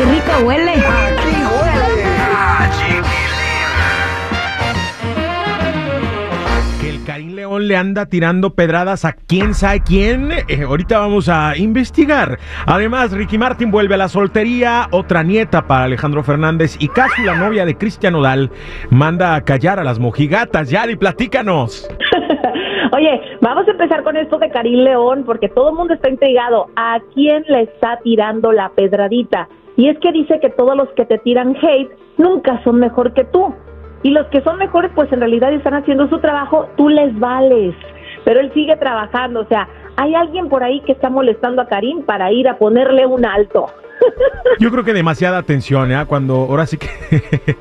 Qué 0.00 0.06
rico 0.06 0.46
huele! 0.46 0.74
Que 6.80 6.88
el 6.88 7.04
Karim 7.04 7.34
León 7.34 7.68
le 7.68 7.76
anda 7.76 8.06
tirando 8.06 8.54
pedradas 8.54 9.04
a 9.04 9.12
quién 9.12 9.52
sabe 9.52 9.80
quién. 9.80 10.32
Eh, 10.48 10.62
ahorita 10.62 10.98
vamos 10.98 11.28
a 11.28 11.54
investigar. 11.56 12.38
Además, 12.64 13.12
Ricky 13.12 13.36
Martin 13.36 13.70
vuelve 13.70 13.94
a 13.94 13.98
la 13.98 14.08
soltería, 14.08 14.88
otra 14.90 15.22
nieta 15.22 15.66
para 15.66 15.84
Alejandro 15.84 16.22
Fernández 16.22 16.76
y 16.78 16.88
casi 16.88 17.22
la 17.22 17.34
novia 17.34 17.66
de 17.66 17.76
Cristian 17.76 18.14
Odal 18.14 18.50
manda 18.88 19.34
a 19.34 19.44
callar 19.44 19.78
a 19.78 19.84
las 19.84 19.98
mojigatas. 19.98 20.70
Yari, 20.70 20.96
platícanos. 20.96 21.88
Oye, 22.92 23.20
vamos 23.40 23.68
a 23.68 23.70
empezar 23.70 24.02
con 24.02 24.16
esto 24.16 24.38
de 24.38 24.50
Karim 24.50 24.80
León, 24.80 25.22
porque 25.24 25.48
todo 25.48 25.70
el 25.70 25.76
mundo 25.76 25.94
está 25.94 26.10
intrigado. 26.10 26.66
¿A 26.74 26.98
quién 27.14 27.44
le 27.46 27.62
está 27.62 28.00
tirando 28.02 28.50
la 28.50 28.70
pedradita? 28.70 29.48
Y 29.76 29.88
es 29.88 29.98
que 30.00 30.10
dice 30.10 30.40
que 30.40 30.50
todos 30.50 30.76
los 30.76 30.88
que 30.90 31.04
te 31.04 31.18
tiran 31.18 31.56
hate 31.56 31.90
nunca 32.18 32.60
son 32.64 32.80
mejor 32.80 33.14
que 33.14 33.24
tú. 33.24 33.54
Y 34.02 34.10
los 34.10 34.26
que 34.28 34.40
son 34.42 34.58
mejores, 34.58 34.90
pues 34.94 35.12
en 35.12 35.20
realidad 35.20 35.52
están 35.52 35.74
haciendo 35.74 36.08
su 36.08 36.18
trabajo, 36.18 36.66
tú 36.76 36.88
les 36.88 37.16
vales. 37.18 37.76
Pero 38.24 38.40
él 38.40 38.52
sigue 38.54 38.74
trabajando, 38.76 39.40
o 39.40 39.46
sea, 39.46 39.68
hay 39.96 40.14
alguien 40.14 40.48
por 40.48 40.64
ahí 40.64 40.80
que 40.80 40.92
está 40.92 41.10
molestando 41.10 41.62
a 41.62 41.66
Karim 41.66 42.02
para 42.02 42.32
ir 42.32 42.48
a 42.48 42.58
ponerle 42.58 43.06
un 43.06 43.24
alto. 43.24 43.66
Yo 44.58 44.70
creo 44.70 44.84
que 44.84 44.92
demasiada 44.92 45.38
atención, 45.38 45.90
¿eh? 45.92 46.04
Cuando 46.06 46.34
ahora 46.34 46.66
sí 46.66 46.76
que, 46.78 46.88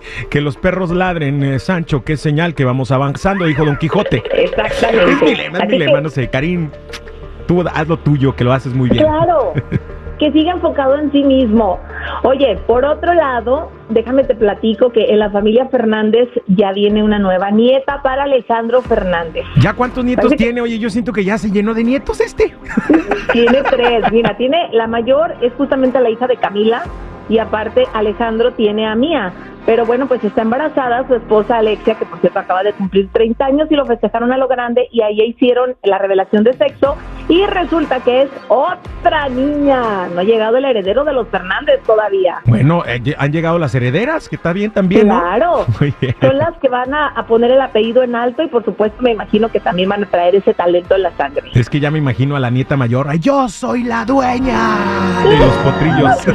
que 0.29 0.41
los 0.41 0.57
perros 0.57 0.91
ladren, 0.91 1.43
eh, 1.43 1.59
Sancho, 1.59 2.03
es 2.05 2.19
señal 2.19 2.53
que 2.55 2.65
vamos 2.65 2.91
avanzando, 2.91 3.45
dijo 3.45 3.63
Don 3.65 3.77
Quijote. 3.77 4.23
Exactamente. 4.33 5.11
Es 5.13 5.21
mi 5.21 5.35
lema, 5.35 5.59
es 5.59 5.69
mi 5.69 5.77
que- 5.79 6.01
no 6.01 6.09
sé, 6.09 6.29
Karim, 6.29 6.69
tú 7.47 7.61
haz 7.61 7.87
lo 7.87 7.97
tuyo, 7.97 8.35
que 8.35 8.43
lo 8.43 8.51
haces 8.53 8.73
muy 8.73 8.89
bien. 8.89 9.03
Claro, 9.05 9.53
que 10.19 10.31
siga 10.33 10.51
enfocado 10.51 10.97
en 10.97 11.11
sí 11.13 11.23
mismo. 11.23 11.79
Oye, 12.23 12.57
por 12.67 12.83
otro 12.83 13.13
lado, 13.13 13.71
déjame 13.89 14.25
te 14.25 14.35
platico 14.35 14.91
que 14.91 15.05
en 15.05 15.19
la 15.19 15.29
familia 15.29 15.67
Fernández 15.69 16.27
ya 16.47 16.73
viene 16.73 17.01
una 17.03 17.19
nueva 17.19 17.49
nieta 17.51 18.01
para 18.01 18.23
Alejandro 18.23 18.81
Fernández. 18.81 19.45
¿Ya 19.61 19.73
cuántos 19.73 20.03
nietos 20.03 20.25
Parece 20.25 20.37
que- 20.37 20.43
tiene? 20.43 20.59
Oye, 20.61 20.77
yo 20.79 20.89
siento 20.89 21.13
que 21.13 21.23
ya 21.23 21.37
se 21.37 21.49
llenó 21.49 21.73
de 21.73 21.83
nietos 21.85 22.19
este. 22.19 22.53
Tiene 23.31 23.61
tres, 23.63 24.11
mira, 24.11 24.35
tiene 24.37 24.69
la 24.71 24.87
mayor 24.87 25.35
es 25.41 25.53
justamente 25.53 25.99
la 25.99 26.09
hija 26.09 26.27
de 26.27 26.37
Camila 26.37 26.83
y 27.29 27.37
aparte 27.37 27.85
Alejandro 27.93 28.53
tiene 28.53 28.87
a 28.87 28.95
Mía. 28.95 29.31
Pero 29.65 29.85
bueno, 29.85 30.07
pues 30.07 30.23
está 30.23 30.41
embarazada 30.41 31.07
su 31.07 31.13
esposa 31.13 31.59
Alexia, 31.59 31.95
que 31.95 32.05
por 32.05 32.19
cierto 32.19 32.39
acaba 32.39 32.63
de 32.63 32.73
cumplir 32.73 33.09
30 33.11 33.45
años 33.45 33.67
y 33.69 33.75
lo 33.75 33.85
festejaron 33.85 34.31
a 34.31 34.37
lo 34.37 34.47
grande 34.47 34.87
y 34.91 35.01
ahí 35.01 35.21
hicieron 35.21 35.75
la 35.83 35.99
revelación 35.99 36.43
de 36.43 36.53
sexo 36.53 36.97
y 37.29 37.45
resulta 37.45 37.99
que 38.01 38.23
es 38.23 38.29
otra 38.47 39.29
niña. 39.29 40.07
No 40.13 40.19
ha 40.19 40.23
llegado 40.23 40.57
el 40.57 40.65
heredero 40.65 41.03
de 41.03 41.13
los 41.13 41.27
Fernández 41.29 41.79
todavía. 41.85 42.39
Bueno, 42.45 42.83
eh, 42.85 43.01
han 43.17 43.31
llegado 43.31 43.59
las 43.59 43.73
herederas, 43.75 44.27
que 44.27 44.35
está 44.35 44.51
bien 44.51 44.71
también, 44.71 45.07
¿no? 45.07 45.19
Claro, 45.21 45.65
bien. 46.01 46.15
son 46.19 46.37
las 46.37 46.57
que 46.57 46.67
van 46.67 46.93
a, 46.93 47.07
a 47.09 47.25
poner 47.27 47.51
el 47.51 47.61
apellido 47.61 48.03
en 48.03 48.15
alto 48.15 48.43
y 48.43 48.47
por 48.47 48.65
supuesto 48.65 49.01
me 49.01 49.11
imagino 49.11 49.49
que 49.49 49.59
también 49.59 49.89
van 49.89 50.03
a 50.03 50.07
traer 50.07 50.35
ese 50.35 50.53
talento 50.53 50.95
en 50.95 51.03
la 51.03 51.11
sangre. 51.11 51.49
Es 51.53 51.69
que 51.69 51.79
ya 51.79 51.91
me 51.91 51.99
imagino 51.99 52.35
a 52.35 52.39
la 52.39 52.49
nieta 52.49 52.75
mayor. 52.75 53.07
¡Ay, 53.07 53.19
yo 53.19 53.47
soy 53.47 53.83
la 53.83 54.05
dueña 54.05 54.77
de 55.23 55.37
los 55.37 55.53
potrillos! 55.57 56.27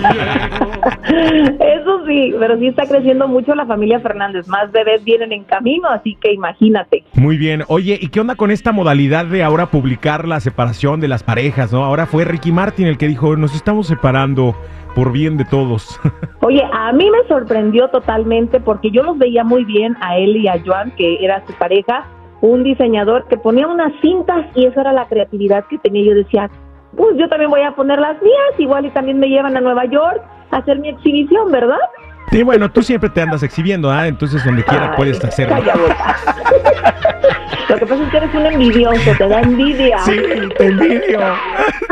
Eso 1.04 1.83
sí, 2.06 2.34
pero 2.38 2.58
sí 2.58 2.68
está 2.68 2.86
creciendo 2.86 3.28
mucho 3.28 3.54
la 3.54 3.66
familia 3.66 4.00
Fernández. 4.00 4.48
Más 4.48 4.70
bebés 4.72 5.04
vienen 5.04 5.32
en 5.32 5.44
camino, 5.44 5.88
así 5.88 6.16
que 6.20 6.32
imagínate. 6.32 7.04
Muy 7.14 7.36
bien. 7.36 7.64
Oye, 7.68 7.98
¿y 8.00 8.08
qué 8.08 8.20
onda 8.20 8.34
con 8.34 8.50
esta 8.50 8.72
modalidad 8.72 9.26
de 9.26 9.42
ahora 9.42 9.66
publicar 9.66 10.26
la 10.26 10.40
separación 10.40 11.00
de 11.00 11.08
las 11.08 11.22
parejas, 11.22 11.72
no? 11.72 11.84
Ahora 11.84 12.06
fue 12.06 12.24
Ricky 12.24 12.52
Martin 12.52 12.86
el 12.86 12.98
que 12.98 13.08
dijo, 13.08 13.36
nos 13.36 13.54
estamos 13.54 13.86
separando 13.86 14.54
por 14.94 15.12
bien 15.12 15.36
de 15.36 15.44
todos. 15.44 16.00
Oye, 16.40 16.62
a 16.72 16.92
mí 16.92 17.10
me 17.10 17.26
sorprendió 17.28 17.88
totalmente 17.88 18.60
porque 18.60 18.90
yo 18.90 19.02
los 19.02 19.18
veía 19.18 19.44
muy 19.44 19.64
bien 19.64 19.96
a 20.00 20.16
él 20.16 20.36
y 20.36 20.48
a 20.48 20.62
Joan, 20.64 20.92
que 20.92 21.24
era 21.24 21.44
su 21.46 21.52
pareja, 21.54 22.06
un 22.40 22.62
diseñador 22.62 23.26
que 23.28 23.36
ponía 23.36 23.66
unas 23.66 23.92
cintas 24.00 24.46
y 24.54 24.66
eso 24.66 24.80
era 24.80 24.92
la 24.92 25.06
creatividad 25.06 25.64
que 25.66 25.78
tenía. 25.78 26.04
Yo 26.04 26.14
decía, 26.14 26.50
pues 26.96 27.16
yo 27.16 27.28
también 27.28 27.50
voy 27.50 27.62
a 27.62 27.74
poner 27.74 27.98
las 27.98 28.20
mías, 28.22 28.58
igual 28.58 28.86
y 28.86 28.90
también 28.90 29.18
me 29.18 29.28
llevan 29.28 29.56
a 29.56 29.60
Nueva 29.60 29.84
York 29.86 30.22
hacer 30.56 30.78
mi 30.78 30.88
exhibición, 30.88 31.50
¿verdad? 31.50 31.78
Y 32.30 32.42
bueno, 32.42 32.70
tú 32.70 32.82
siempre 32.82 33.10
te 33.10 33.20
andas 33.20 33.42
exhibiendo, 33.42 33.90
¿ah? 33.90 34.08
Entonces 34.08 34.44
donde 34.44 34.64
quiera 34.64 34.90
Ay, 34.90 34.96
puedes 34.96 35.24
hacerlo. 35.24 35.56
Lo 37.74 37.80
que 37.80 37.86
pasa 37.86 38.04
es 38.04 38.10
que 38.10 38.16
eres 38.18 38.34
un 38.36 38.46
envidioso, 38.46 39.10
te 39.18 39.28
da 39.28 39.40
envidia. 39.40 39.98
Sí, 39.98 40.16
te 40.56 40.66
envidio. 40.66 41.18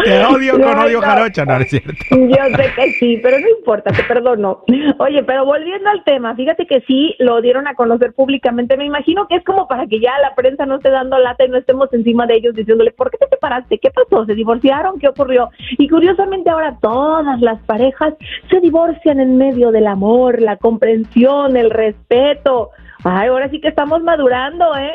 Te 0.05 0.25
odio 0.27 0.53
con 0.53 0.79
odio 0.79 1.01
no. 1.01 1.07
jarocha, 1.07 1.45
no 1.45 1.57
es 1.57 1.71
cierto. 1.71 1.93
Yo 2.11 2.57
sé 2.57 2.73
que 2.77 2.93
sí, 3.01 3.19
pero 3.21 3.41
no 3.41 3.49
importa, 3.49 3.91
te 3.91 4.05
perdono. 4.05 4.63
Oye, 4.99 5.25
pero 5.25 5.45
volviendo 5.45 5.91
al 5.91 6.05
tema, 6.05 6.37
fíjate 6.37 6.67
que 6.67 6.83
sí 6.83 7.17
lo 7.19 7.41
dieron 7.41 7.67
a 7.67 7.75
conocer 7.75 8.13
públicamente. 8.13 8.77
Me 8.77 8.85
imagino 8.85 9.27
que 9.27 9.35
es 9.35 9.45
como 9.45 9.67
para 9.67 9.89
que 9.89 9.99
ya 9.99 10.13
la 10.21 10.37
prensa 10.37 10.67
no 10.67 10.77
esté 10.77 10.91
dando 10.91 11.19
lata 11.19 11.45
y 11.45 11.49
no 11.49 11.59
estemos 11.59 11.93
encima 11.93 12.27
de 12.27 12.37
ellos 12.37 12.55
diciéndole, 12.55 12.93
¿por 12.93 13.11
qué 13.11 13.19
te 13.19 13.27
separaste? 13.29 13.79
¿Qué 13.79 13.91
pasó? 13.91 14.25
¿Se 14.25 14.37
divorciaron? 14.37 15.01
¿Qué 15.01 15.09
ocurrió? 15.09 15.51
Y 15.79 15.89
curiosamente 15.89 16.49
ahora 16.49 16.77
todas 16.81 17.41
las 17.41 17.61
parejas 17.65 18.15
se 18.49 18.61
divorcian 18.61 19.19
en 19.19 19.37
medio 19.37 19.73
del 19.73 19.89
amor, 19.89 20.41
la 20.41 20.59
comprensión, 20.59 21.57
el 21.57 21.71
respeto. 21.71 22.71
Ay, 23.05 23.29
ahora 23.29 23.49
sí 23.51 23.61
que 23.61 23.69
estamos 23.69 24.03
madurando, 24.03 24.77
¿eh? 24.77 24.93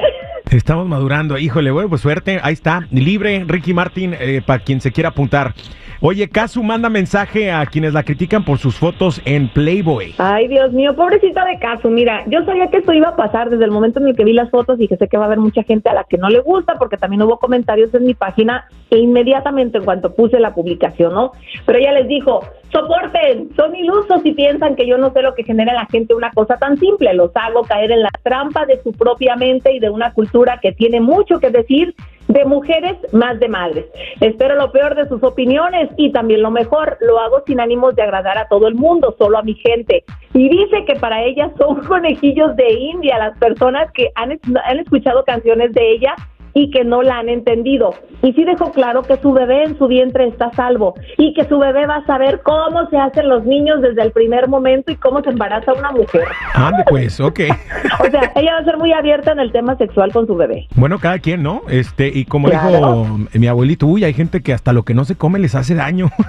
Estamos 0.52 0.88
madurando, 0.88 1.38
híjole, 1.38 1.72
bueno, 1.72 1.90
pues 1.90 2.02
suerte, 2.02 2.40
ahí 2.42 2.54
está, 2.54 2.88
libre 2.92 3.44
Ricky 3.46 3.74
Martin, 3.74 4.16
eh, 4.18 4.42
para 4.46 4.64
quien 4.64 4.80
se 4.80 4.94
quiera 4.94 5.10
apuntar. 5.10 5.54
Oye, 6.00 6.30
Casu 6.30 6.62
manda 6.62 6.90
mensaje 6.90 7.52
a 7.52 7.66
quienes 7.66 7.92
la 7.92 8.04
critican 8.04 8.46
por 8.46 8.60
sus 8.60 8.76
fotos 8.76 9.20
en 9.26 9.50
Playboy. 9.50 10.14
Ay, 10.20 10.48
Dios 10.48 10.72
mío, 10.72 10.96
pobrecita 10.96 11.44
de 11.44 11.58
caso. 11.58 11.90
Mira, 11.90 12.24
yo 12.28 12.46
sabía 12.46 12.68
que 12.68 12.78
esto 12.78 12.94
iba 12.94 13.10
a 13.10 13.16
pasar 13.16 13.50
desde 13.50 13.66
el 13.66 13.72
momento 13.72 14.00
en 14.00 14.10
el 14.10 14.16
que 14.16 14.24
vi 14.24 14.34
las 14.34 14.52
fotos 14.52 14.80
y 14.80 14.88
que 14.88 14.96
sé 14.96 15.08
que 15.08 15.18
va 15.18 15.24
a 15.24 15.26
haber 15.26 15.40
mucha 15.40 15.64
gente 15.64 15.90
a 15.90 15.96
la 15.96 16.04
que 16.04 16.20
no 16.20 16.30
le 16.30 16.42
gusta 16.42 16.76
porque 16.78 16.98
también 16.98 17.24
hubo 17.24 17.40
comentarios 17.40 17.92
en 17.96 18.06
mi 18.06 18.14
página 18.14 18.68
e 18.92 19.00
inmediatamente 19.00 19.80
en 19.80 19.86
cuanto 19.86 20.14
puse 20.14 20.40
la 20.40 20.54
publicación, 20.54 21.16
¿no? 21.16 21.32
Pero 21.66 21.80
ella 21.80 21.94
les 21.94 22.08
dijo, 22.08 22.42
soporten, 22.72 23.50
son 23.56 23.76
ilusos 23.76 24.22
y 24.24 24.34
piensan 24.34 24.76
que 24.76 24.86
yo 24.86 25.00
no 25.00 25.12
sé 25.14 25.24
lo 25.24 25.34
que 25.34 25.44
genera 25.44 25.72
en 25.72 25.78
la 25.78 25.88
gente 25.88 26.14
una 26.14 26.30
cosa 26.30 26.58
tan 26.58 26.78
simple. 26.78 27.12
Los 27.16 27.32
hago 27.34 27.64
caer 27.64 27.92
en 27.92 28.04
la 28.04 28.12
trampa 28.22 28.68
de 28.68 28.80
su 28.84 28.92
propia 28.92 29.36
mente 29.36 29.74
y 29.74 29.80
de 29.80 29.90
una 29.90 30.14
cultura 30.14 30.60
que 30.62 30.74
tiene 30.74 31.02
mucho 31.02 31.40
que 31.40 31.50
decir 31.50 31.96
de 32.28 32.46
mujeres 32.46 32.98
más 33.14 33.40
de 33.40 33.48
madres. 33.48 33.86
Espero 34.20 34.56
lo 34.56 34.72
peor 34.72 34.96
de 34.96 35.08
sus 35.08 35.24
opiniones 35.24 35.90
y 35.98 36.12
también 36.12 36.42
lo 36.42 36.52
mejor. 36.52 36.98
Lo 37.02 37.20
hago 37.20 37.44
sin 37.46 37.60
ánimos 37.60 37.96
de 37.96 38.04
agradar 38.04 38.38
a 38.38 38.48
todo 38.48 38.68
el 38.68 38.76
mundo, 38.76 39.16
solo 39.18 39.38
a 39.38 39.44
mi 39.44 39.56
gente. 39.56 40.04
Y 40.34 40.50
dice 40.50 40.86
que 40.86 40.96
para 40.96 41.24
ella 41.24 41.52
son 41.58 41.82
conejillos 41.88 42.56
de 42.56 42.74
India 42.74 43.18
las 43.18 43.38
personas 43.38 43.92
que 43.94 44.10
han, 44.16 44.40
han 44.66 44.80
escuchado 44.80 45.24
canciones 45.24 45.74
de 45.74 45.92
ella 45.92 46.16
y 46.54 46.72
que 46.72 46.84
no 46.84 47.02
la 47.04 47.20
han 47.20 47.30
entendido. 47.30 47.94
Y 48.24 48.34
sí 48.34 48.44
dejó 48.44 48.72
claro 48.72 49.04
que 49.04 49.18
su 49.18 49.32
bebé 49.32 49.64
en 49.64 49.78
su 49.78 49.88
vientre 49.88 50.28
está 50.28 50.46
a 50.46 50.54
salvo 50.54 50.96
y 51.18 51.34
que 51.34 51.46
su 51.46 51.60
bebé 51.60 51.86
va 51.86 51.98
a 51.98 52.06
saber 52.06 52.42
cómo 52.44 52.90
se 52.90 52.98
hacen 52.98 53.30
los 53.30 53.46
niños 53.46 53.82
desde 53.82 54.02
el 54.02 54.12
primer 54.12 54.48
momento 54.48 54.92
y 54.92 54.96
cómo 54.96 55.22
se 55.22 55.30
embaraza 55.30 55.74
una 55.74 55.92
mujer. 55.92 56.24
Ande 56.54 56.84
pues, 56.90 57.20
ok. 57.20 57.40
O 58.00 58.10
sea, 58.10 58.32
ella 58.36 58.54
va 58.54 58.60
a 58.60 58.64
ser 58.64 58.78
muy 58.78 58.92
abierta 58.94 59.32
en 59.32 59.40
el 59.40 59.52
tema 59.52 59.76
sexual 59.78 60.12
con 60.12 60.28
su 60.28 60.36
bebé. 60.36 60.68
Bueno, 60.76 61.00
cada 61.00 61.20
quien, 61.20 61.44
¿no? 61.44 61.62
Este, 61.70 62.08
y 62.14 62.26
como 62.26 62.48
Claro. 62.50 62.68
dijo 62.70 63.18
mi 63.34 63.48
abuelito, 63.48 63.88
uy, 63.88 64.04
hay 64.04 64.14
gente 64.14 64.42
que 64.42 64.54
hasta 64.54 64.74
lo 64.74 64.84
que 64.84 64.94
no 64.94 65.06
se 65.06 65.16
come 65.16 65.40
les 65.40 65.56
hace 65.56 65.76
daño. 65.76 66.10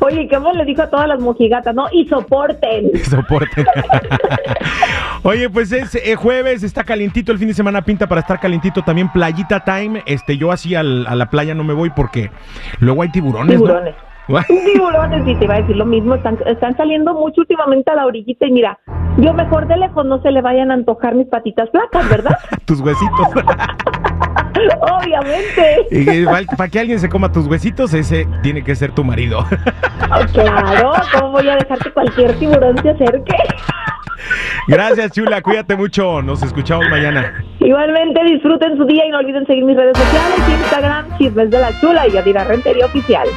Oye, 0.00 0.18
Oye, 0.20 0.28
¿cómo 0.28 0.52
le 0.52 0.64
dijo 0.64 0.82
a 0.82 0.90
todas 0.90 1.08
las 1.08 1.18
mojigatas? 1.20 1.74
No, 1.74 1.86
y 1.90 2.06
soporten. 2.08 2.90
Soporten. 3.04 3.64
Oye, 5.26 5.48
pues 5.48 5.72
es 5.72 5.94
eh, 5.94 6.16
jueves, 6.16 6.62
está 6.62 6.84
calientito, 6.84 7.32
el 7.32 7.38
fin 7.38 7.48
de 7.48 7.54
semana 7.54 7.80
pinta 7.82 8.06
para 8.06 8.20
estar 8.20 8.38
calientito 8.38 8.82
también, 8.82 9.10
playita 9.10 9.64
time. 9.64 10.02
Este, 10.06 10.36
yo 10.36 10.52
así 10.52 10.74
al- 10.74 11.06
a 11.06 11.14
la 11.14 11.30
playa 11.30 11.54
no 11.54 11.64
me 11.64 11.72
voy 11.72 11.90
porque 11.90 12.30
luego 12.78 13.02
hay 13.02 13.08
tiburones. 13.10 13.58
¿no? 13.58 13.64
Tiburones. 13.66 13.94
Tiburones, 14.46 15.26
y 15.26 15.34
te 15.36 15.44
iba 15.44 15.54
a 15.54 15.60
decir 15.60 15.76
lo 15.76 15.86
mismo, 15.86 16.14
están, 16.14 16.38
están 16.46 16.76
saliendo 16.76 17.14
mucho 17.14 17.40
últimamente 17.42 17.90
a 17.90 17.94
la 17.94 18.06
orillita 18.06 18.46
y 18.46 18.52
mira, 18.52 18.78
yo 19.18 19.32
mejor 19.34 19.66
de 19.66 19.76
lejos 19.78 20.04
no 20.06 20.20
se 20.22 20.30
le 20.30 20.40
vayan 20.42 20.70
a 20.70 20.74
antojar 20.74 21.14
mis 21.14 21.26
patitas 21.28 21.70
flacas, 21.70 22.08
¿verdad? 22.10 22.38
Tus 22.66 22.80
huesitos. 22.80 23.28
Obviamente. 24.80 26.26
Para 26.56 26.68
que 26.70 26.78
alguien 26.80 26.98
se 26.98 27.08
coma 27.08 27.30
tus 27.32 27.46
huesitos, 27.46 27.92
ese 27.92 28.26
tiene 28.42 28.62
que 28.62 28.74
ser 28.74 28.92
tu 28.92 29.04
marido. 29.04 29.44
Claro, 30.32 30.92
¿cómo 31.12 31.32
voy 31.32 31.48
a 31.48 31.56
dejar 31.56 31.78
que 31.78 31.90
cualquier 31.90 32.38
tiburón 32.38 32.76
se 32.82 32.90
acerque? 32.90 33.34
Gracias, 34.66 35.12
chula, 35.12 35.42
cuídate 35.42 35.76
mucho. 35.76 36.22
Nos 36.22 36.42
escuchamos 36.42 36.88
mañana. 36.88 37.44
Igualmente 37.60 38.22
disfruten 38.24 38.76
su 38.76 38.84
día 38.84 39.06
y 39.06 39.10
no 39.10 39.18
olviden 39.18 39.46
seguir 39.46 39.64
mis 39.64 39.76
redes 39.76 39.96
sociales, 39.96 40.38
Instagram, 40.48 41.18
Chismes 41.18 41.50
de 41.50 41.58
la 41.58 41.80
Chula 41.80 42.08
y 42.08 42.12
Yadira 42.12 42.44
Rentería 42.44 42.86
Oficial. 42.86 43.28